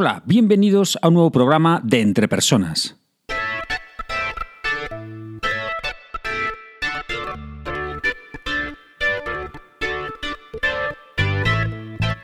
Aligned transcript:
Hola, 0.00 0.22
bienvenidos 0.26 0.96
a 1.02 1.08
un 1.08 1.14
nuevo 1.14 1.32
programa 1.32 1.80
de 1.82 2.00
Entre 2.00 2.28
Personas. 2.28 2.94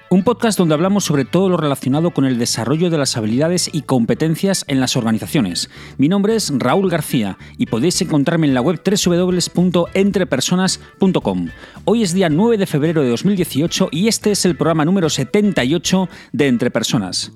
Un 0.09 0.23
podcast 0.23 0.57
donde 0.57 0.75
hablamos 0.75 1.03
sobre 1.03 1.25
todo 1.25 1.49
lo 1.49 1.57
relacionado 1.57 2.13
con 2.13 2.27
el 2.27 2.39
desarrollo 2.39 2.91
de 2.91 2.99
las 2.99 3.17
habilidades 3.17 3.69
y 3.73 3.83
competencias 3.83 4.65
en 4.69 4.79
las 4.79 4.97
organizaciones. 4.97 5.69
Mi 5.99 6.09
nombre 6.09 6.37
es 6.37 6.53
Raúl 6.57 6.89
García 6.89 7.39
y 7.59 7.67
podéis 7.67 8.01
encontrarme 8.01 8.47
en 8.47 8.55
la 8.55 8.61
web 8.61 8.81
www.entrepersonas.com. 8.85 11.49
Hoy 11.87 12.05
es 12.05 12.15
día 12.15 12.29
9 12.29 12.57
de 12.57 12.67
febrero 12.67 13.03
de 13.03 13.09
2018 13.09 13.89
y 13.91 14.07
este 14.07 14.31
es 14.31 14.45
el 14.45 14.57
programa 14.57 14.85
número 14.85 15.11
78 15.11 16.09
de 16.31 16.47
Entre 16.47 16.71
Personas. 16.71 17.33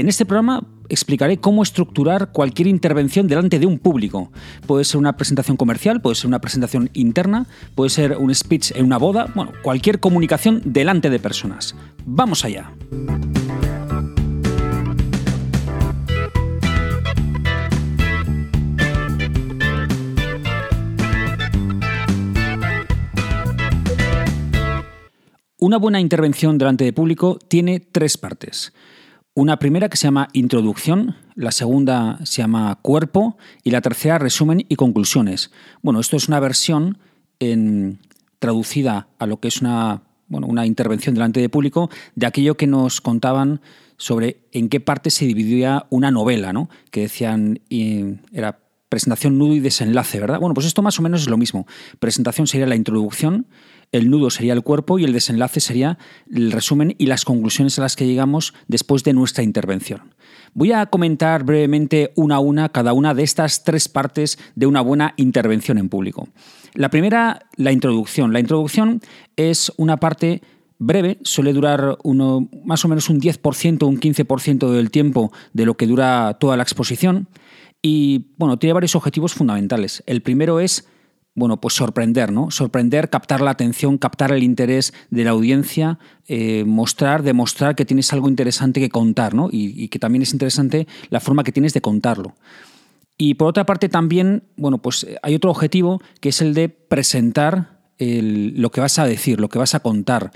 En 0.00 0.08
este 0.08 0.24
programa 0.24 0.66
explicaré 0.88 1.36
cómo 1.36 1.62
estructurar 1.62 2.32
cualquier 2.32 2.68
intervención 2.68 3.26
delante 3.26 3.58
de 3.58 3.66
un 3.66 3.78
público. 3.78 4.32
Puede 4.66 4.84
ser 4.84 4.96
una 4.96 5.14
presentación 5.14 5.58
comercial, 5.58 6.00
puede 6.00 6.16
ser 6.16 6.28
una 6.28 6.40
presentación 6.40 6.88
interna, 6.94 7.46
puede 7.74 7.90
ser 7.90 8.16
un 8.16 8.34
speech 8.34 8.70
en 8.74 8.86
una 8.86 8.96
boda, 8.96 9.26
bueno, 9.34 9.52
cualquier 9.62 10.00
comunicación 10.00 10.62
delante 10.64 11.10
de 11.10 11.18
personas. 11.18 11.74
Vamos 12.06 12.46
allá. 12.46 12.72
Una 25.58 25.76
buena 25.76 26.00
intervención 26.00 26.56
delante 26.56 26.84
de 26.84 26.94
público 26.94 27.38
tiene 27.48 27.80
tres 27.80 28.16
partes. 28.16 28.72
Una 29.34 29.58
primera 29.58 29.88
que 29.88 29.96
se 29.96 30.08
llama 30.08 30.28
introducción, 30.32 31.14
la 31.36 31.52
segunda 31.52 32.18
se 32.24 32.42
llama 32.42 32.76
cuerpo 32.82 33.38
y 33.62 33.70
la 33.70 33.80
tercera 33.80 34.18
resumen 34.18 34.66
y 34.68 34.74
conclusiones. 34.74 35.52
Bueno, 35.82 36.00
esto 36.00 36.16
es 36.16 36.26
una 36.26 36.40
versión 36.40 36.98
traducida 38.40 39.08
a 39.18 39.26
lo 39.26 39.38
que 39.38 39.48
es 39.48 39.60
una, 39.60 40.02
una 40.28 40.66
intervención 40.66 41.14
delante 41.14 41.40
de 41.40 41.48
público 41.48 41.90
de 42.16 42.26
aquello 42.26 42.56
que 42.56 42.66
nos 42.66 43.00
contaban 43.00 43.60
sobre 43.96 44.48
en 44.50 44.68
qué 44.68 44.80
parte 44.80 45.10
se 45.10 45.26
dividía 45.26 45.86
una 45.90 46.10
novela, 46.10 46.52
¿no? 46.52 46.68
que 46.90 47.02
decían, 47.02 47.60
era 48.32 48.58
presentación, 48.88 49.38
nudo 49.38 49.54
y 49.54 49.60
desenlace, 49.60 50.18
¿verdad? 50.18 50.40
Bueno, 50.40 50.54
pues 50.54 50.66
esto 50.66 50.82
más 50.82 50.98
o 50.98 51.02
menos 51.02 51.22
es 51.22 51.28
lo 51.30 51.36
mismo. 51.36 51.66
Presentación 52.00 52.48
sería 52.48 52.66
la 52.66 52.74
introducción, 52.74 53.46
el 53.92 54.10
nudo 54.10 54.30
sería 54.30 54.52
el 54.52 54.62
cuerpo 54.62 54.98
y 54.98 55.04
el 55.04 55.12
desenlace 55.12 55.60
sería 55.60 55.98
el 56.30 56.52
resumen 56.52 56.94
y 56.98 57.06
las 57.06 57.24
conclusiones 57.24 57.78
a 57.78 57.82
las 57.82 57.96
que 57.96 58.06
llegamos 58.06 58.54
después 58.68 59.04
de 59.04 59.12
nuestra 59.12 59.42
intervención. 59.42 60.14
Voy 60.52 60.72
a 60.72 60.86
comentar 60.86 61.44
brevemente 61.44 62.12
una 62.16 62.36
a 62.36 62.40
una 62.40 62.68
cada 62.70 62.92
una 62.92 63.14
de 63.14 63.22
estas 63.22 63.64
tres 63.64 63.88
partes 63.88 64.38
de 64.54 64.66
una 64.66 64.80
buena 64.80 65.14
intervención 65.16 65.78
en 65.78 65.88
público. 65.88 66.28
La 66.74 66.88
primera, 66.88 67.46
la 67.56 67.72
introducción. 67.72 68.32
La 68.32 68.40
introducción 68.40 69.00
es 69.36 69.72
una 69.76 69.96
parte 69.96 70.42
breve, 70.78 71.18
suele 71.22 71.52
durar 71.52 71.98
uno, 72.04 72.48
más 72.64 72.84
o 72.84 72.88
menos 72.88 73.08
un 73.10 73.20
10% 73.20 73.82
o 73.82 73.86
un 73.86 74.00
15% 74.00 74.70
del 74.70 74.90
tiempo 74.90 75.32
de 75.52 75.66
lo 75.66 75.76
que 75.76 75.86
dura 75.86 76.36
toda 76.40 76.56
la 76.56 76.62
exposición 76.62 77.28
y 77.82 78.26
bueno, 78.36 78.58
tiene 78.58 78.74
varios 78.74 78.94
objetivos 78.94 79.34
fundamentales. 79.34 80.02
El 80.06 80.22
primero 80.22 80.60
es 80.60 80.86
bueno, 81.34 81.60
pues 81.60 81.74
sorprender, 81.74 82.32
¿no? 82.32 82.50
Sorprender, 82.50 83.08
captar 83.08 83.40
la 83.40 83.52
atención, 83.52 83.98
captar 83.98 84.32
el 84.32 84.42
interés 84.42 84.92
de 85.10 85.24
la 85.24 85.30
audiencia, 85.30 85.98
eh, 86.26 86.64
mostrar, 86.66 87.22
demostrar 87.22 87.76
que 87.76 87.84
tienes 87.84 88.12
algo 88.12 88.28
interesante 88.28 88.80
que 88.80 88.90
contar, 88.90 89.34
¿no? 89.34 89.48
Y, 89.50 89.88
que 89.88 89.98
también 89.98 90.22
es 90.22 90.32
interesante 90.32 90.86
la 91.08 91.20
forma 91.20 91.44
que 91.44 91.52
tienes 91.52 91.72
de 91.72 91.80
contarlo. 91.80 92.34
Y 93.16 93.34
por 93.34 93.48
otra 93.48 93.64
parte 93.64 93.88
también, 93.88 94.44
bueno, 94.56 94.78
pues 94.78 95.06
hay 95.22 95.34
otro 95.34 95.50
objetivo 95.50 96.00
que 96.20 96.30
es 96.30 96.40
el 96.40 96.54
de 96.54 96.68
presentar 96.68 97.80
lo 97.98 98.70
que 98.70 98.80
vas 98.80 98.98
a 98.98 99.04
decir, 99.04 99.40
lo 99.40 99.48
que 99.48 99.58
vas 99.58 99.74
a 99.74 99.80
contar. 99.80 100.30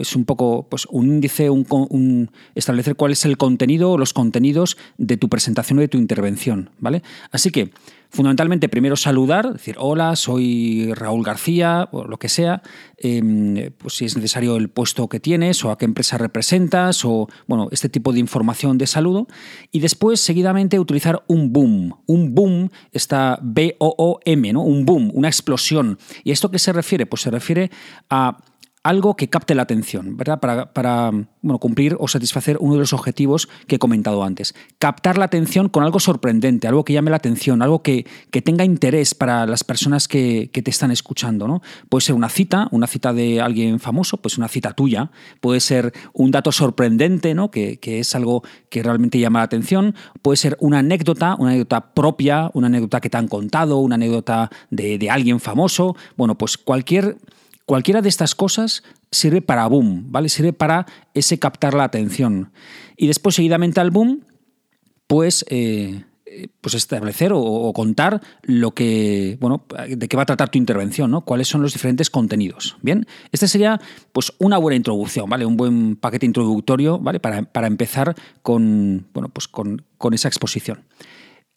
Es 0.00 0.16
un 0.16 0.24
poco 0.24 0.66
pues, 0.68 0.86
un 0.90 1.06
índice, 1.06 1.50
un, 1.50 2.30
establecer 2.54 2.96
cuál 2.96 3.12
es 3.12 3.24
el 3.24 3.36
contenido 3.36 3.92
o 3.92 3.98
los 3.98 4.12
contenidos 4.12 4.76
de 4.96 5.16
tu 5.16 5.28
presentación 5.28 5.78
o 5.78 5.82
de 5.82 5.88
tu 5.88 5.98
intervención. 5.98 6.70
¿vale? 6.78 7.02
Así 7.30 7.50
que 7.50 7.70
Fundamentalmente, 8.16 8.68
primero 8.68 8.96
saludar, 8.96 9.52
decir 9.52 9.76
hola, 9.78 10.16
soy 10.16 10.92
Raúl 10.94 11.24
García, 11.24 11.88
o 11.92 12.04
lo 12.04 12.18
que 12.18 12.28
sea, 12.28 12.62
em, 12.96 13.72
pues 13.76 13.96
si 13.96 14.04
es 14.04 14.16
necesario 14.16 14.56
el 14.56 14.68
puesto 14.68 15.08
que 15.08 15.20
tienes 15.20 15.64
o 15.64 15.70
a 15.70 15.76
qué 15.76 15.84
empresa 15.84 16.16
representas, 16.16 17.04
o 17.04 17.28
bueno, 17.46 17.68
este 17.72 17.88
tipo 17.88 18.12
de 18.12 18.20
información 18.20 18.78
de 18.78 18.86
saludo. 18.86 19.26
Y 19.72 19.80
después, 19.80 20.20
seguidamente, 20.20 20.78
utilizar 20.78 21.24
un 21.26 21.52
boom. 21.52 21.94
Un 22.06 22.34
boom 22.34 22.70
está 22.92 23.38
B-O-O-M, 23.42 24.52
¿no? 24.52 24.62
Un 24.62 24.86
boom, 24.86 25.10
una 25.12 25.28
explosión. 25.28 25.98
¿Y 26.24 26.30
esto 26.30 26.50
qué 26.50 26.58
se 26.58 26.72
refiere? 26.72 27.06
Pues 27.06 27.22
se 27.22 27.30
refiere 27.30 27.70
a 28.08 28.38
algo 28.86 29.16
que 29.16 29.28
capte 29.28 29.56
la 29.56 29.62
atención, 29.62 30.16
¿verdad? 30.16 30.38
Para, 30.38 31.10
bueno, 31.42 31.58
cumplir 31.58 31.96
o 31.98 32.06
satisfacer 32.06 32.56
uno 32.60 32.74
de 32.74 32.80
los 32.80 32.92
objetivos 32.92 33.48
que 33.66 33.76
he 33.76 33.78
comentado 33.80 34.22
antes. 34.22 34.54
Captar 34.78 35.18
la 35.18 35.24
atención 35.24 35.68
con 35.68 35.82
algo 35.82 35.98
sorprendente, 35.98 36.68
algo 36.68 36.84
que 36.84 36.92
llame 36.92 37.10
la 37.10 37.16
atención, 37.16 37.62
algo 37.62 37.82
que, 37.82 38.06
tenga 38.44 38.64
interés 38.64 39.14
para 39.14 39.44
las 39.44 39.64
personas 39.64 40.06
que, 40.06 40.50
te 40.52 40.70
están 40.70 40.92
escuchando. 40.92 41.48
¿no? 41.48 41.62
Puede 41.88 42.02
ser 42.02 42.14
una 42.14 42.28
cita, 42.28 42.68
una 42.70 42.86
cita 42.86 43.12
de 43.12 43.40
alguien 43.40 43.80
famoso, 43.80 44.18
pues 44.18 44.38
una 44.38 44.46
cita 44.46 44.72
tuya. 44.72 45.10
Puede 45.40 45.58
ser 45.58 45.92
un 46.12 46.30
dato 46.30 46.52
sorprendente, 46.52 47.34
¿no? 47.34 47.50
que, 47.50 47.80
es 47.82 48.14
algo 48.14 48.44
que 48.70 48.84
realmente 48.84 49.18
llama 49.18 49.40
la 49.40 49.46
atención. 49.46 49.96
Puede 50.22 50.36
ser 50.36 50.56
una 50.60 50.78
anécdota, 50.78 51.34
una 51.40 51.50
anécdota 51.50 51.92
propia, 51.92 52.52
una 52.54 52.68
anécdota 52.68 53.00
que 53.00 53.10
te 53.10 53.16
han 53.16 53.26
contado, 53.26 53.78
una 53.78 53.96
anécdota 53.96 54.48
de, 54.70 54.96
de 54.96 55.10
alguien 55.10 55.40
famoso. 55.40 55.96
Bueno, 56.16 56.38
pues 56.38 56.56
cualquier 56.56 57.16
Cualquiera 57.66 58.00
de 58.00 58.08
estas 58.08 58.36
cosas 58.36 58.84
sirve 59.10 59.42
para 59.42 59.66
boom, 59.66 60.06
¿vale? 60.12 60.28
Sirve 60.28 60.52
para 60.52 60.86
ese 61.14 61.38
captar 61.40 61.74
la 61.74 61.82
atención. 61.82 62.52
Y 62.96 63.08
después, 63.08 63.34
seguidamente 63.34 63.80
al 63.80 63.90
boom, 63.90 64.24
pues, 65.08 65.44
eh, 65.48 66.04
pues 66.60 66.74
establecer 66.74 67.32
o, 67.34 67.72
contar 67.72 68.22
lo 68.42 68.72
que, 68.72 69.36
bueno, 69.40 69.64
de 69.88 70.08
qué 70.08 70.16
va 70.16 70.22
a 70.22 70.26
tratar 70.26 70.48
tu 70.48 70.58
intervención, 70.58 71.10
¿no? 71.10 71.22
Cuáles 71.22 71.48
son 71.48 71.60
los 71.60 71.72
diferentes 71.72 72.08
contenidos. 72.08 72.76
Bien, 72.82 73.04
esta 73.32 73.48
sería, 73.48 73.80
pues, 74.12 74.32
una 74.38 74.58
buena 74.58 74.76
introducción, 74.76 75.28
¿vale? 75.28 75.44
Un 75.44 75.56
buen 75.56 75.96
paquete 75.96 76.24
introductorio, 76.24 77.00
¿vale? 77.00 77.18
Para, 77.18 77.42
para 77.42 77.66
empezar 77.66 78.14
con, 78.42 79.08
bueno, 79.12 79.28
pues 79.28 79.48
con, 79.48 79.82
con 79.98 80.14
esa 80.14 80.28
exposición. 80.28 80.84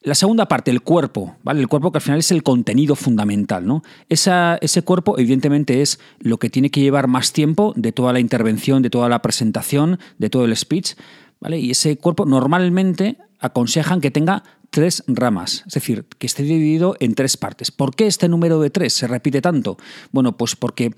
La 0.02 0.16
segunda 0.16 0.48
parte, 0.48 0.72
el 0.72 0.82
cuerpo, 0.82 1.36
¿vale? 1.44 1.60
El 1.60 1.68
cuerpo 1.68 1.92
que 1.92 1.98
al 1.98 2.02
final 2.02 2.20
es 2.20 2.32
el 2.32 2.42
contenido 2.42 2.96
fundamental, 2.96 3.66
¿no? 3.66 3.84
ese 4.08 4.82
cuerpo, 4.84 5.20
evidentemente, 5.20 5.82
es 5.82 6.00
lo 6.20 6.38
que 6.38 6.50
tiene 6.50 6.72
que 6.72 6.80
llevar 6.80 7.08
más 7.08 7.34
tiempo 7.34 7.74
de 7.76 7.92
toda 7.92 8.14
la 8.14 8.22
intervención, 8.22 8.82
de 8.82 8.90
toda 8.90 9.10
la 9.10 9.22
presentación, 9.22 10.00
de 10.18 10.30
todo 10.30 10.46
el 10.46 10.56
speech, 10.56 10.94
¿vale? 11.42 11.60
Y 11.60 11.72
ese 11.72 11.98
cuerpo 11.98 12.26
normalmente 12.26 13.18
aconsejan 13.40 14.00
que 14.00 14.10
tenga 14.10 14.44
tres 14.70 15.04
ramas, 15.08 15.64
es 15.68 15.74
decir, 15.74 16.06
que 16.18 16.28
esté 16.28 16.44
dividido 16.44 16.96
en 17.00 17.14
tres 17.14 17.36
partes. 17.36 17.72
¿Por 17.72 17.94
qué 17.94 18.08
este 18.08 18.30
número 18.30 18.62
de 18.62 18.70
tres 18.70 18.94
se 18.94 19.08
repite 19.08 19.42
tanto? 19.42 19.78
Bueno, 20.12 20.38
pues 20.38 20.56
porque 20.56 20.94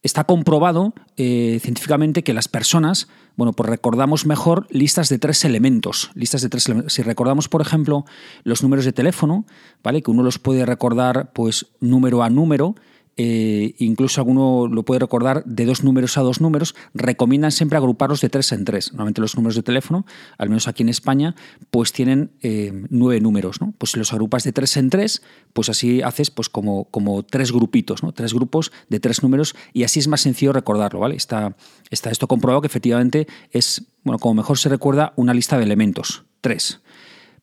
Está 0.00 0.22
comprobado 0.22 0.94
eh, 1.16 1.58
científicamente 1.60 2.22
que 2.22 2.32
las 2.32 2.46
personas, 2.46 3.08
bueno, 3.36 3.52
pues 3.52 3.68
recordamos 3.68 4.26
mejor 4.26 4.68
listas 4.70 5.08
de 5.08 5.18
tres 5.18 5.44
elementos. 5.44 6.12
Listas 6.14 6.40
de 6.40 6.48
tres 6.48 6.70
Si 6.86 7.02
recordamos, 7.02 7.48
por 7.48 7.62
ejemplo, 7.62 8.04
los 8.44 8.62
números 8.62 8.84
de 8.84 8.92
teléfono, 8.92 9.44
¿vale? 9.82 10.00
Que 10.02 10.12
uno 10.12 10.22
los 10.22 10.38
puede 10.38 10.64
recordar, 10.64 11.32
pues, 11.32 11.66
número 11.80 12.22
a 12.22 12.30
número, 12.30 12.76
eh, 13.20 13.74
incluso 13.78 14.20
alguno 14.20 14.68
lo 14.68 14.84
puede 14.84 15.00
recordar 15.00 15.44
de 15.44 15.66
dos 15.66 15.82
números 15.82 16.16
a 16.16 16.22
dos 16.22 16.40
números, 16.40 16.76
recomiendan 16.94 17.50
siempre 17.50 17.76
agruparlos 17.76 18.20
de 18.20 18.28
tres 18.28 18.52
en 18.52 18.64
tres. 18.64 18.92
Normalmente 18.92 19.20
los 19.20 19.34
números 19.34 19.56
de 19.56 19.64
teléfono, 19.64 20.06
al 20.38 20.48
menos 20.48 20.68
aquí 20.68 20.84
en 20.84 20.88
España, 20.88 21.34
pues 21.72 21.92
tienen 21.92 22.30
eh, 22.42 22.72
nueve 22.90 23.20
números. 23.20 23.60
¿no? 23.60 23.74
Pues 23.76 23.90
si 23.90 23.98
los 23.98 24.12
agrupas 24.12 24.44
de 24.44 24.52
tres 24.52 24.76
en 24.76 24.88
tres, 24.88 25.22
pues 25.52 25.68
así 25.68 26.00
haces 26.00 26.30
pues 26.30 26.48
como, 26.48 26.84
como 26.84 27.24
tres 27.24 27.50
grupitos, 27.50 28.04
¿no? 28.04 28.12
tres 28.12 28.32
grupos 28.32 28.70
de 28.88 29.00
tres 29.00 29.24
números 29.24 29.56
y 29.72 29.82
así 29.82 29.98
es 29.98 30.06
más 30.06 30.20
sencillo 30.20 30.52
recordarlo. 30.52 31.00
¿vale? 31.00 31.16
Está, 31.16 31.56
está 31.90 32.10
esto 32.10 32.28
comprobado 32.28 32.60
que 32.60 32.68
efectivamente 32.68 33.26
es, 33.50 33.82
bueno, 34.04 34.20
como 34.20 34.34
mejor 34.34 34.58
se 34.58 34.68
recuerda, 34.68 35.12
una 35.16 35.34
lista 35.34 35.58
de 35.58 35.64
elementos, 35.64 36.24
tres. 36.40 36.80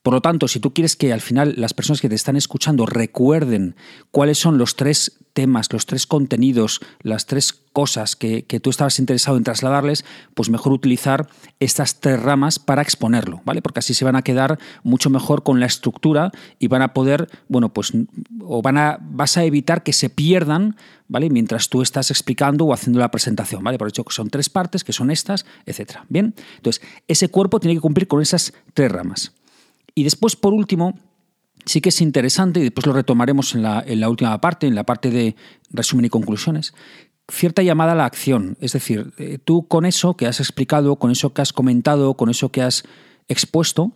Por 0.05 0.13
lo 0.13 0.21
tanto, 0.21 0.47
si 0.47 0.59
tú 0.59 0.71
quieres 0.71 0.95
que 0.95 1.11
al 1.11 1.19
final 1.19 1.55
las 1.57 1.73
personas 1.73 1.99
que 1.99 2.09
te 2.09 2.13
están 2.13 2.35
escuchando 2.35 2.85
recuerden 2.85 3.75
cuáles 4.11 4.37
son 4.37 4.59
los 4.59 4.75
tres 4.75 5.17
temas, 5.33 5.73
los 5.73 5.87
tres 5.87 6.05
contenidos, 6.05 6.79
las 7.01 7.25
tres 7.25 7.53
cosas 7.73 8.15
que, 8.15 8.43
tú 8.61 8.69
estabas 8.69 8.99
interesado 8.99 9.35
en 9.35 9.43
trasladarles, 9.43 10.05
pues 10.35 10.51
mejor 10.51 10.73
utilizar 10.73 11.27
estas 11.59 12.01
tres 12.01 12.21
ramas 12.21 12.59
para 12.59 12.83
exponerlo, 12.83 13.41
¿vale? 13.45 13.63
Porque 13.63 13.79
así 13.79 13.95
se 13.95 14.05
van 14.05 14.15
a 14.15 14.21
quedar 14.21 14.59
mucho 14.83 15.09
mejor 15.09 15.41
con 15.41 15.59
la 15.59 15.65
estructura 15.65 16.31
y 16.59 16.67
van 16.67 16.83
a 16.83 16.93
poder, 16.93 17.27
bueno, 17.47 17.73
pues, 17.73 17.91
o 18.41 18.61
van 18.61 18.77
a, 18.77 18.99
vas 19.01 19.37
a 19.37 19.43
evitar 19.43 19.81
que 19.81 19.91
se 19.91 20.11
pierdan, 20.11 20.75
¿vale? 21.07 21.31
Mientras 21.31 21.67
tú 21.69 21.81
estás 21.81 22.11
explicando 22.11 22.65
o 22.65 22.73
haciendo 22.73 22.99
la 22.99 23.09
presentación, 23.09 23.63
¿vale? 23.63 23.79
Por 23.79 23.87
hecho 23.87 24.03
que 24.03 24.13
son 24.13 24.29
tres 24.29 24.49
partes, 24.49 24.83
que 24.83 24.93
son 24.93 25.09
estas, 25.09 25.47
etcétera. 25.65 26.05
Bien, 26.09 26.35
entonces, 26.57 26.83
ese 27.07 27.29
cuerpo 27.29 27.59
tiene 27.59 27.73
que 27.73 27.81
cumplir 27.81 28.07
con 28.07 28.21
esas 28.21 28.53
tres 28.75 28.91
ramas. 28.91 29.33
Y 29.95 30.03
después, 30.03 30.35
por 30.35 30.53
último, 30.53 30.99
sí 31.65 31.81
que 31.81 31.89
es 31.89 32.01
interesante, 32.01 32.59
y 32.59 32.63
después 32.63 32.85
lo 32.85 32.93
retomaremos 32.93 33.55
en 33.55 33.63
la, 33.63 33.83
en 33.85 33.99
la 34.01 34.09
última 34.09 34.39
parte, 34.41 34.67
en 34.67 34.75
la 34.75 34.83
parte 34.83 35.09
de 35.09 35.35
resumen 35.71 36.05
y 36.05 36.09
conclusiones, 36.09 36.73
cierta 37.29 37.63
llamada 37.63 37.93
a 37.93 37.95
la 37.95 38.05
acción. 38.05 38.57
Es 38.59 38.73
decir, 38.73 39.13
eh, 39.17 39.39
tú 39.43 39.67
con 39.67 39.85
eso 39.85 40.15
que 40.15 40.27
has 40.27 40.39
explicado, 40.39 40.97
con 40.97 41.11
eso 41.11 41.33
que 41.33 41.41
has 41.41 41.53
comentado, 41.53 42.15
con 42.15 42.29
eso 42.29 42.51
que 42.51 42.61
has 42.61 42.83
expuesto, 43.27 43.93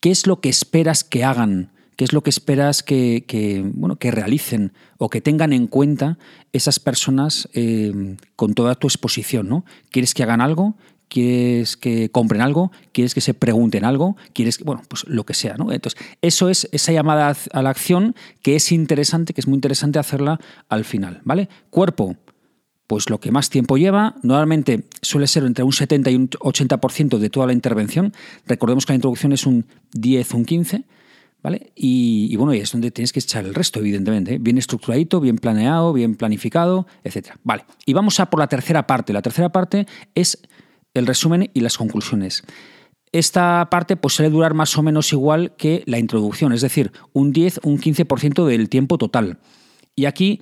¿qué 0.00 0.10
es 0.10 0.26
lo 0.26 0.40
que 0.40 0.48
esperas 0.48 1.04
que 1.04 1.24
hagan? 1.24 1.72
¿Qué 1.96 2.04
es 2.04 2.12
lo 2.12 2.22
que 2.22 2.30
esperas 2.30 2.84
que, 2.84 3.64
bueno, 3.74 3.96
que 3.96 4.12
realicen 4.12 4.72
o 4.98 5.10
que 5.10 5.20
tengan 5.20 5.52
en 5.52 5.66
cuenta 5.66 6.16
esas 6.52 6.78
personas 6.78 7.48
eh, 7.54 8.16
con 8.36 8.54
toda 8.54 8.76
tu 8.76 8.86
exposición? 8.86 9.48
¿no? 9.48 9.64
¿Quieres 9.90 10.14
que 10.14 10.22
hagan 10.22 10.40
algo? 10.40 10.76
Quieres 11.08 11.76
que 11.76 12.10
compren 12.10 12.40
algo, 12.40 12.70
quieres 12.92 13.14
que 13.14 13.20
se 13.20 13.34
pregunten 13.34 13.84
algo, 13.84 14.16
quieres 14.32 14.58
que, 14.58 14.64
bueno, 14.64 14.82
pues 14.88 15.06
lo 15.08 15.24
que 15.24 15.34
sea, 15.34 15.56
¿no? 15.56 15.72
Entonces, 15.72 16.00
eso 16.22 16.48
es 16.48 16.68
esa 16.72 16.92
llamada 16.92 17.34
a 17.52 17.62
la 17.62 17.70
acción 17.70 18.14
que 18.42 18.56
es 18.56 18.72
interesante, 18.72 19.34
que 19.34 19.40
es 19.40 19.46
muy 19.46 19.56
interesante 19.56 19.98
hacerla 19.98 20.38
al 20.68 20.84
final, 20.84 21.20
¿vale? 21.24 21.48
Cuerpo, 21.70 22.16
pues 22.88 23.10
lo 23.10 23.20
que 23.20 23.30
más 23.30 23.50
tiempo 23.50 23.76
lleva, 23.76 24.14
normalmente 24.22 24.84
suele 25.02 25.26
ser 25.26 25.44
entre 25.44 25.62
un 25.62 25.72
70 25.72 26.10
y 26.10 26.14
un 26.14 26.30
80% 26.30 27.18
de 27.18 27.30
toda 27.30 27.46
la 27.46 27.52
intervención. 27.52 28.14
Recordemos 28.46 28.86
que 28.86 28.92
la 28.92 28.96
introducción 28.96 29.32
es 29.32 29.44
un 29.44 29.66
10, 29.92 30.32
un 30.32 30.44
15, 30.46 30.84
¿vale? 31.42 31.70
Y, 31.74 32.34
bueno, 32.36 32.54
y 32.54 32.60
es 32.60 32.72
donde 32.72 32.90
tienes 32.90 33.12
que 33.12 33.20
echar 33.20 33.44
el 33.44 33.54
resto, 33.54 33.78
evidentemente. 33.80 34.34
¿eh? 34.34 34.38
Bien 34.40 34.56
estructuradito, 34.56 35.20
bien 35.20 35.36
planeado, 35.36 35.92
bien 35.92 36.14
planificado, 36.14 36.86
etc. 37.04 37.32
Vale, 37.44 37.66
y 37.84 37.92
vamos 37.92 38.20
a 38.20 38.30
por 38.30 38.40
la 38.40 38.48
tercera 38.48 38.86
parte. 38.86 39.12
La 39.12 39.20
tercera 39.20 39.50
parte 39.50 39.86
es 40.14 40.40
el 40.98 41.06
resumen 41.06 41.50
y 41.54 41.60
las 41.60 41.78
conclusiones. 41.78 42.42
Esta 43.12 43.68
parte 43.70 43.96
pues, 43.96 44.14
suele 44.14 44.30
durar 44.30 44.54
más 44.54 44.76
o 44.76 44.82
menos 44.82 45.12
igual 45.12 45.54
que 45.56 45.82
la 45.86 45.98
introducción, 45.98 46.52
es 46.52 46.60
decir, 46.60 46.92
un 47.12 47.32
10, 47.32 47.60
un 47.64 47.78
15% 47.78 48.44
del 48.46 48.68
tiempo 48.68 48.98
total. 48.98 49.38
Y 49.96 50.04
aquí 50.04 50.40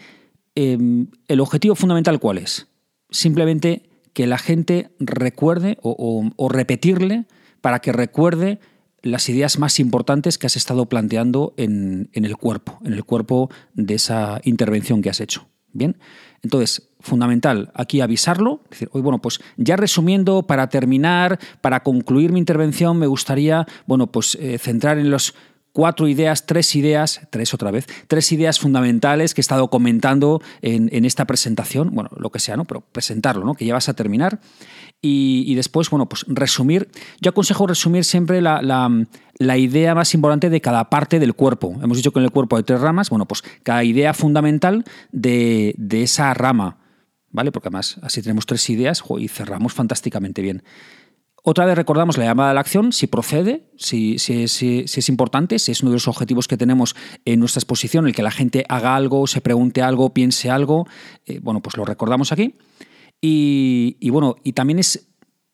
em, 0.54 1.08
el 1.28 1.40
objetivo 1.40 1.74
fundamental 1.74 2.18
cuál 2.18 2.38
es? 2.38 2.68
Simplemente 3.10 3.88
que 4.12 4.26
la 4.26 4.38
gente 4.38 4.90
recuerde 4.98 5.78
o, 5.82 6.48
repetirle 6.48 7.26
para 7.60 7.80
que 7.80 7.92
recuerde 7.92 8.58
las 9.02 9.28
ideas 9.28 9.58
más 9.58 9.78
importantes 9.78 10.38
que 10.38 10.46
has 10.46 10.56
estado 10.56 10.88
planteando 10.88 11.54
en, 11.56 12.08
en 12.12 12.24
el 12.24 12.36
cuerpo, 12.36 12.80
en 12.84 12.94
el 12.94 13.04
cuerpo 13.04 13.50
de 13.74 13.94
esa 13.94 14.40
intervención 14.42 15.02
que 15.02 15.10
has 15.10 15.20
hecho. 15.20 15.46
Bien, 15.72 15.98
entonces, 16.42 16.88
fundamental 17.00 17.70
aquí 17.74 18.00
avisarlo, 18.00 18.60
decir, 18.70 18.88
bueno, 18.92 19.20
pues 19.20 19.40
ya 19.56 19.76
resumiendo 19.76 20.42
para 20.42 20.68
terminar, 20.68 21.38
para 21.60 21.82
concluir 21.82 22.32
mi 22.32 22.38
intervención, 22.38 22.98
me 22.98 23.06
gustaría, 23.06 23.66
bueno, 23.86 24.08
pues 24.08 24.36
eh, 24.40 24.58
centrar 24.58 24.98
en 24.98 25.10
los 25.10 25.34
cuatro 25.76 26.08
ideas, 26.08 26.46
tres 26.46 26.74
ideas, 26.74 27.20
tres 27.28 27.52
otra 27.52 27.70
vez, 27.70 27.86
tres 28.08 28.32
ideas 28.32 28.58
fundamentales 28.58 29.34
que 29.34 29.42
he 29.42 29.44
estado 29.44 29.68
comentando 29.68 30.40
en, 30.62 31.04
esta 31.04 31.26
presentación, 31.26 31.90
bueno, 31.92 32.08
lo 32.16 32.30
que 32.30 32.38
sea, 32.38 32.56
¿no? 32.56 32.64
Pero 32.64 32.80
presentarlo, 32.80 33.44
¿no? 33.44 33.52
Que 33.52 33.66
ya 33.66 33.74
vas 33.74 33.90
a 33.90 33.92
terminar. 33.92 34.40
Y, 35.02 35.54
después, 35.54 35.90
bueno, 35.90 36.08
pues 36.08 36.24
resumir. 36.28 36.88
Yo 37.20 37.28
aconsejo 37.28 37.66
resumir 37.66 38.06
siempre 38.06 38.40
la, 38.40 38.62
la, 38.62 39.58
idea 39.58 39.94
más 39.94 40.14
importante 40.14 40.48
de 40.48 40.62
cada 40.62 40.88
parte 40.88 41.18
del 41.18 41.34
cuerpo. 41.34 41.76
Hemos 41.82 41.98
dicho 41.98 42.10
que 42.10 42.20
en 42.20 42.24
el 42.24 42.30
cuerpo 42.30 42.56
hay 42.56 42.62
tres 42.62 42.80
ramas, 42.80 43.10
bueno, 43.10 43.26
pues 43.26 43.44
cada 43.62 43.84
idea 43.84 44.14
fundamental 44.14 44.82
de, 45.12 45.74
de 45.76 46.04
esa 46.04 46.32
rama. 46.32 46.78
¿Vale? 47.32 47.52
Porque 47.52 47.68
además 47.68 47.98
así 48.00 48.22
tenemos 48.22 48.46
tres 48.46 48.70
ideas 48.70 49.04
y 49.18 49.28
cerramos 49.28 49.74
fantásticamente 49.74 50.40
bien. 50.40 50.62
Otra 51.48 51.64
vez 51.64 51.76
recordamos 51.76 52.18
la 52.18 52.24
llamada 52.24 52.50
a 52.50 52.54
la 52.54 52.60
acción, 52.60 52.90
si 52.90 53.06
procede, 53.06 53.70
si, 53.76 54.16
es 54.16 55.08
importante, 55.08 55.60
si 55.60 55.70
es 55.70 55.80
uno 55.80 55.92
de 55.92 55.94
los 55.94 56.08
objetivos 56.08 56.48
que 56.48 56.56
tenemos 56.56 56.96
en 57.24 57.38
nuestra 57.38 57.60
exposición, 57.60 58.04
el 58.04 58.16
que 58.16 58.24
la 58.24 58.32
gente 58.32 58.64
haga 58.68 58.96
algo, 58.96 59.28
se 59.28 59.40
pregunte 59.40 59.80
algo, 59.80 60.12
piense 60.12 60.50
algo, 60.50 60.88
eh, 61.24 61.38
bueno, 61.40 61.62
pues 61.62 61.76
lo 61.76 61.84
recordamos 61.84 62.32
aquí. 62.32 62.56
Y, 63.20 63.96
y 64.00 64.10
bueno, 64.10 64.34
y 64.42 64.54
también 64.54 64.80
es 64.80 65.06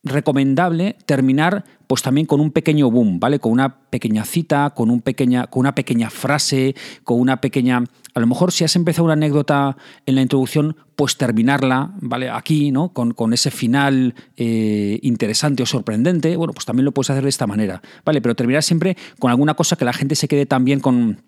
recomendable 0.04 0.96
terminar 1.06 1.64
pues 1.86 2.02
también 2.02 2.26
con 2.26 2.40
un 2.40 2.50
pequeño 2.50 2.90
boom, 2.90 3.20
¿vale? 3.20 3.38
Con 3.38 3.52
una 3.52 3.82
pequeña 3.90 4.24
cita, 4.24 4.70
con, 4.70 4.90
un 4.90 5.02
pequeña, 5.02 5.46
con 5.48 5.60
una 5.60 5.74
pequeña 5.74 6.08
frase, 6.08 6.74
con 7.04 7.20
una 7.20 7.40
pequeña... 7.40 7.84
A 8.14 8.20
lo 8.20 8.26
mejor 8.26 8.50
si 8.50 8.64
has 8.64 8.76
empezado 8.76 9.04
una 9.04 9.12
anécdota 9.12 9.76
en 10.06 10.14
la 10.14 10.22
introducción, 10.22 10.76
pues 10.96 11.16
terminarla, 11.18 11.92
¿vale? 12.00 12.30
Aquí, 12.30 12.70
¿no? 12.72 12.94
Con, 12.94 13.12
con 13.12 13.34
ese 13.34 13.50
final 13.50 14.14
eh, 14.38 14.98
interesante 15.02 15.62
o 15.62 15.66
sorprendente, 15.66 16.34
bueno, 16.36 16.54
pues 16.54 16.64
también 16.64 16.86
lo 16.86 16.92
puedes 16.92 17.10
hacer 17.10 17.24
de 17.24 17.28
esta 17.28 17.46
manera, 17.46 17.82
¿vale? 18.04 18.22
Pero 18.22 18.34
terminar 18.34 18.62
siempre 18.62 18.96
con 19.18 19.30
alguna 19.30 19.54
cosa 19.54 19.76
que 19.76 19.84
la 19.84 19.92
gente 19.92 20.14
se 20.14 20.28
quede 20.28 20.46
también 20.46 20.80
con... 20.80 21.22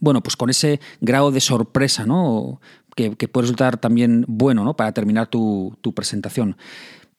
Bueno, 0.00 0.22
pues 0.22 0.36
con 0.36 0.48
ese 0.48 0.80
grado 1.02 1.30
de 1.30 1.40
sorpresa, 1.40 2.06
¿no? 2.06 2.60
Que, 2.94 3.10
puede 3.10 3.42
resultar 3.42 3.76
también 3.76 4.24
bueno, 4.28 4.64
¿no? 4.64 4.76
Para 4.76 4.92
terminar 4.92 5.26
tu, 5.26 5.76
tu 5.82 5.92
presentación. 5.92 6.56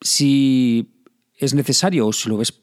Si 0.01 0.96
es 1.37 1.53
necesario, 1.53 2.11
si 2.11 2.29
lo 2.29 2.37
ves 2.37 2.53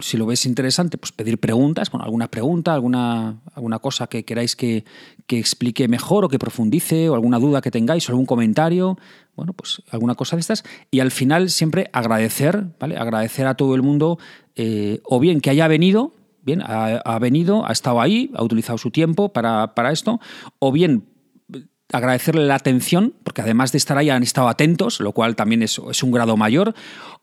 si 0.00 0.16
lo 0.16 0.26
ves 0.26 0.46
interesante, 0.46 0.98
pues 0.98 1.12
pedir 1.12 1.38
preguntas, 1.38 1.90
bueno, 1.90 2.04
alguna 2.04 2.28
pregunta, 2.28 2.74
alguna, 2.74 3.40
alguna 3.54 3.78
cosa 3.78 4.06
que 4.06 4.24
queráis 4.24 4.56
que, 4.56 4.84
explique 5.28 5.88
mejor 5.88 6.24
o 6.24 6.28
que 6.28 6.38
profundice, 6.38 7.08
o 7.08 7.14
alguna 7.14 7.38
duda 7.38 7.60
que 7.60 7.70
tengáis, 7.70 8.08
o 8.08 8.12
algún 8.12 8.26
comentario, 8.26 8.98
bueno, 9.36 9.52
pues 9.52 9.82
alguna 9.90 10.14
cosa 10.14 10.36
de 10.36 10.40
estas. 10.40 10.64
Y 10.90 11.00
al 11.00 11.10
final 11.10 11.50
siempre 11.50 11.90
agradecer, 11.92 12.66
¿vale? 12.78 12.96
Agradecer 12.96 13.46
a 13.46 13.54
todo 13.54 13.74
el 13.74 13.82
mundo, 13.82 14.18
eh, 14.56 15.00
o 15.04 15.20
bien 15.20 15.40
que 15.40 15.50
haya 15.50 15.68
venido, 15.68 16.14
bien, 16.42 16.62
ha, 16.64 17.18
venido, 17.18 17.66
ha 17.66 17.72
estado 17.72 18.00
ahí, 18.00 18.30
ha 18.34 18.42
utilizado 18.42 18.78
su 18.78 18.90
tiempo 18.90 19.32
para, 19.32 19.74
para 19.74 19.92
esto, 19.92 20.20
o 20.58 20.72
bien 20.72 21.04
agradecerle 21.90 22.46
la 22.46 22.54
atención, 22.54 23.14
porque 23.24 23.40
además 23.40 23.72
de 23.72 23.78
estar 23.78 23.96
ahí 23.96 24.10
han 24.10 24.22
estado 24.22 24.48
atentos, 24.48 25.00
lo 25.00 25.12
cual 25.12 25.36
también 25.36 25.62
es 25.62 25.78
un 25.78 26.10
grado 26.10 26.36
mayor, 26.36 26.74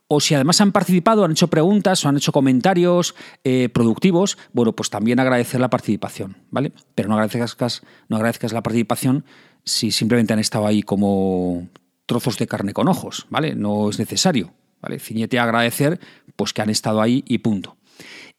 o 0.08 0.20
si 0.20 0.36
además 0.36 0.62
han 0.62 0.72
participado, 0.72 1.26
han 1.26 1.32
hecho 1.32 1.48
preguntas 1.48 2.06
o 2.06 2.10
han 2.10 2.18
hecho 2.18 2.32
comentarios 2.32 3.16
eh, 3.44 3.70
productivos, 3.70 4.38
bueno, 4.54 4.74
pues 4.74 4.90
también 4.90 5.20
agradecer 5.20 5.60
la 5.60 5.70
participación, 5.70 6.38
¿vale? 6.52 6.74
Pero 6.94 7.10
no 7.10 7.16
agradezcas, 7.16 7.82
no 8.08 8.18
agradezcas 8.18 8.54
la 8.54 8.64
participación 8.64 9.26
si 9.64 9.92
simplemente 9.92 10.34
han 10.34 10.40
estado 10.40 10.68
ahí 10.68 10.84
como 10.84 11.68
trozos 12.06 12.38
de 12.38 12.46
carne 12.48 12.74
con 12.74 12.88
ojos, 12.88 13.26
¿vale? 13.30 13.56
No 13.56 13.90
es 13.90 13.98
necesario, 13.98 14.54
¿vale? 14.82 15.00
Ciñete 15.00 15.40
a 15.40 15.44
agradecer 15.44 16.00
pues 16.36 16.54
que 16.54 16.62
han 16.62 16.70
estado 16.70 17.02
ahí 17.02 17.24
y 17.28 17.40
punto. 17.40 17.78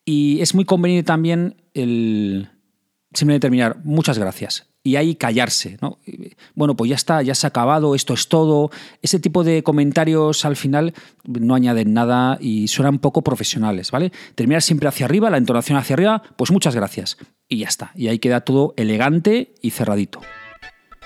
Y 0.04 0.40
es 0.40 0.54
muy 0.54 0.64
conveniente 0.64 1.06
también 1.06 1.56
el 1.74 2.48
simplemente 3.12 3.46
terminar, 3.46 3.78
muchas 3.82 4.18
gracias 4.18 4.68
y 4.86 4.94
ahí 4.94 5.16
callarse. 5.16 5.78
¿no? 5.82 5.98
Bueno, 6.54 6.76
pues 6.76 6.88
ya 6.88 6.94
está, 6.94 7.20
ya 7.20 7.34
se 7.34 7.46
ha 7.46 7.48
acabado, 7.48 7.96
esto 7.96 8.14
es 8.14 8.28
todo. 8.28 8.70
Ese 9.02 9.18
tipo 9.18 9.42
de 9.42 9.64
comentarios 9.64 10.44
al 10.44 10.54
final 10.54 10.94
no 11.24 11.56
añaden 11.56 11.92
nada 11.92 12.38
y 12.40 12.68
suenan 12.68 13.00
poco 13.00 13.22
profesionales, 13.22 13.90
¿vale? 13.90 14.12
Terminar 14.36 14.62
siempre 14.62 14.88
hacia 14.88 15.06
arriba, 15.06 15.28
la 15.28 15.38
entonación 15.38 15.76
hacia 15.76 15.94
arriba, 15.94 16.22
pues 16.36 16.52
muchas 16.52 16.76
gracias. 16.76 17.16
Y 17.48 17.58
ya 17.58 17.68
está. 17.68 17.90
Y 17.96 18.06
ahí 18.06 18.20
queda 18.20 18.42
todo 18.42 18.74
elegante 18.76 19.54
y 19.60 19.70
cerradito. 19.70 20.20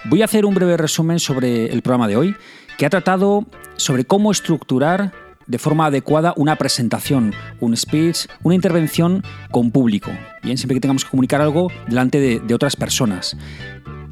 Voy 0.04 0.20
a 0.20 0.26
hacer 0.26 0.44
un 0.44 0.54
breve 0.54 0.76
resumen 0.76 1.18
sobre 1.18 1.72
el 1.72 1.80
programa 1.80 2.06
de 2.06 2.16
hoy, 2.16 2.36
que 2.76 2.84
ha 2.84 2.90
tratado 2.90 3.46
sobre 3.76 4.04
cómo 4.04 4.30
estructurar 4.30 5.12
de 5.50 5.58
forma 5.58 5.86
adecuada 5.86 6.32
una 6.36 6.56
presentación, 6.56 7.34
un 7.58 7.76
speech, 7.76 8.26
una 8.42 8.54
intervención 8.54 9.24
con 9.50 9.72
público. 9.72 10.10
Bien, 10.42 10.56
siempre 10.56 10.76
que 10.76 10.80
tengamos 10.80 11.04
que 11.04 11.10
comunicar 11.10 11.40
algo 11.40 11.70
delante 11.88 12.20
de, 12.20 12.54
otras 12.54 12.76
personas. 12.76 13.36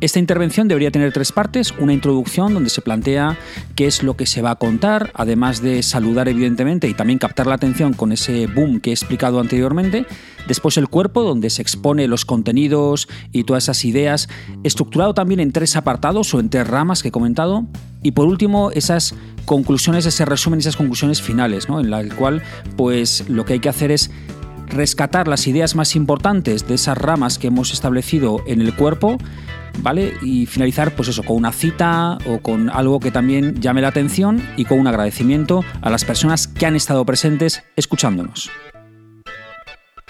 Esta 0.00 0.21
intervención 0.21 0.69
debería 0.69 0.93
tener 0.93 1.12
tres 1.12 1.33
partes, 1.33 1.75
una 1.76 1.93
introducción 1.93 2.55
donde 2.55 2.71
se 2.71 2.83
plantea 2.83 3.37
qué 3.75 3.87
es 3.87 4.05
lo 4.05 4.17
que 4.17 4.26
se 4.26 4.43
va 4.43 4.52
a 4.52 4.55
contar, 4.55 5.11
además 5.14 5.61
de 5.61 5.83
saludar 5.83 6.28
evidentemente 6.28 6.87
y 6.87 6.95
también 6.95 7.19
captar 7.19 7.49
la 7.49 7.57
atención 7.57 7.95
con 7.95 8.12
ese 8.12 8.47
boom 8.47 8.78
que 8.78 8.90
he 8.90 8.93
explicado 8.93 9.40
anteriormente, 9.40 10.07
después 10.47 10.76
el 10.76 10.87
cuerpo 10.87 11.25
donde 11.25 11.50
se 11.50 11.62
expone 11.62 12.07
los 12.07 12.25
contenidos 12.25 13.09
y 13.33 13.43
todas 13.43 13.64
esas 13.64 13.85
ideas, 13.85 14.28
estructurado 14.62 15.14
también 15.14 15.40
en 15.40 15.50
tres 15.50 15.75
apartados 15.75 16.33
o 16.33 16.38
en 16.38 16.49
tres 16.49 16.69
ramas 16.69 17.02
que 17.02 17.09
he 17.09 17.12
comentado, 17.12 17.67
y 18.00 18.12
por 18.12 18.26
último 18.28 18.71
esas 18.71 19.17
conclusiones, 19.47 20.07
ese 20.07 20.25
resumen, 20.25 20.61
esas 20.61 20.76
conclusiones 20.76 21.21
finales, 21.21 21.69
¿no? 21.69 21.81
en 21.81 21.90
la 21.90 22.05
cual 22.14 22.45
pues 22.76 23.28
lo 23.28 23.45
que 23.45 23.55
hay 23.55 23.61
que 23.61 23.69
hacer 23.69 23.90
es 23.90 24.12
rescatar 24.69 25.28
las 25.28 25.47
ideas 25.47 25.75
más 25.75 25.97
importantes 25.97 26.69
de 26.69 26.75
esas 26.75 26.97
ramas 26.97 27.38
que 27.38 27.49
hemos 27.49 27.73
establecido 27.73 28.43
en 28.47 28.61
el 28.61 28.75
cuerpo, 28.75 29.19
¿vale? 29.82 30.14
Y 30.23 30.47
finalizar, 30.47 30.94
pues 30.94 31.08
eso, 31.08 31.23
con 31.23 31.37
una 31.37 31.52
cita 31.52 32.18
o 32.26 32.40
con 32.40 32.70
algo 32.70 33.00
que 33.00 33.11
también 33.11 33.61
llame 33.61 33.80
la 33.80 33.88
atención 33.88 34.42
y 34.56 34.64
con 34.64 34.78
un 34.78 34.87
agradecimiento 34.87 35.64
a 35.80 35.90
las 35.90 36.04
personas 36.04 36.47
que 36.49 36.66
han 36.66 36.76
estado 36.76 37.04
presentes 37.04 37.62
escuchándonos. 37.76 38.50